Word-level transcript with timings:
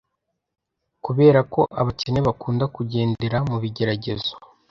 kuberako 1.05 1.59
abakene 1.81 2.19
bakunda 2.27 2.65
kugendera 2.75 3.37
mubigeragezo 3.49 4.31